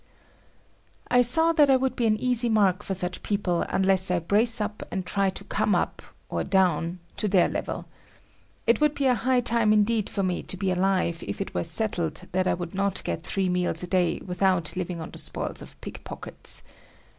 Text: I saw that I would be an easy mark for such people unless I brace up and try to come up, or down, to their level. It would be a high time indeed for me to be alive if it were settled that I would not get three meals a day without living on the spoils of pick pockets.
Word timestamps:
I 1.09 1.21
saw 1.21 1.53
that 1.53 1.69
I 1.69 1.75
would 1.77 1.95
be 1.95 2.07
an 2.07 2.17
easy 2.17 2.49
mark 2.49 2.81
for 2.81 2.95
such 2.95 3.21
people 3.21 3.67
unless 3.69 4.09
I 4.09 4.17
brace 4.17 4.59
up 4.59 4.81
and 4.91 5.05
try 5.05 5.29
to 5.29 5.43
come 5.43 5.75
up, 5.75 6.01
or 6.27 6.43
down, 6.43 6.97
to 7.17 7.27
their 7.27 7.47
level. 7.47 7.85
It 8.65 8.81
would 8.81 8.95
be 8.95 9.05
a 9.05 9.13
high 9.13 9.41
time 9.41 9.71
indeed 9.71 10.09
for 10.09 10.23
me 10.23 10.41
to 10.41 10.57
be 10.57 10.71
alive 10.71 11.23
if 11.27 11.39
it 11.39 11.53
were 11.53 11.63
settled 11.63 12.23
that 12.31 12.47
I 12.47 12.55
would 12.55 12.73
not 12.73 13.03
get 13.03 13.21
three 13.21 13.47
meals 13.47 13.83
a 13.83 13.87
day 13.87 14.19
without 14.25 14.75
living 14.75 14.99
on 15.01 15.11
the 15.11 15.19
spoils 15.19 15.61
of 15.61 15.79
pick 15.81 16.03
pockets. 16.03 16.63